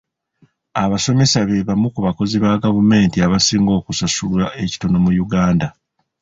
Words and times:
Abasomesa 0.83 1.39
be 1.47 1.65
bamu 1.67 1.87
ku 1.93 1.99
bakozi 2.07 2.35
ba 2.43 2.61
gavumenti 2.63 3.17
abasinga 3.25 3.71
okusasulwa 3.79 4.45
ekitono 4.63 4.97
mu 5.05 5.11
Uganda. 5.25 5.67